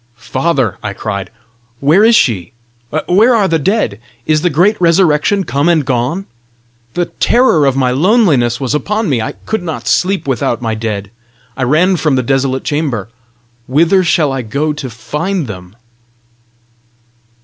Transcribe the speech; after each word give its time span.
"Father," 0.17 0.79
I 0.81 0.93
cried, 0.93 1.29
"where 1.79 2.03
is 2.03 2.15
she? 2.15 2.53
Where 3.05 3.35
are 3.35 3.47
the 3.47 3.59
dead? 3.59 3.99
Is 4.25 4.41
the 4.41 4.49
great 4.49 4.75
resurrection 4.81 5.43
come 5.43 5.69
and 5.69 5.85
gone? 5.85 6.25
The 6.95 7.05
terror 7.05 7.67
of 7.67 7.75
my 7.75 7.91
loneliness 7.91 8.59
was 8.59 8.73
upon 8.73 9.09
me; 9.09 9.21
I 9.21 9.33
could 9.45 9.61
not 9.61 9.87
sleep 9.87 10.27
without 10.27 10.59
my 10.59 10.73
dead; 10.73 11.11
I 11.55 11.61
ran 11.61 11.97
from 11.97 12.15
the 12.15 12.23
desolate 12.23 12.63
chamber. 12.63 13.09
Whither 13.67 14.03
shall 14.03 14.31
I 14.33 14.41
go 14.41 14.73
to 14.73 14.89
find 14.89 15.45
them?" 15.45 15.75